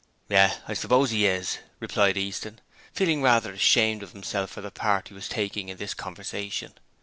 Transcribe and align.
'Yes, 0.29 0.57
I 0.67 0.73
suppose 0.73 1.13
'e 1.13 1.27
is,' 1.27 1.59
replied 1.79 2.17
Easton, 2.17 2.59
feeling 2.91 3.21
rather 3.21 3.53
ashamed 3.53 4.01
of 4.01 4.13
himself 4.13 4.49
for 4.49 4.61
the 4.61 4.71
part 4.71 5.09
he 5.09 5.13
was 5.13 5.29
taking 5.29 5.69
in 5.69 5.77
this 5.77 5.93
conversation. 5.93 6.73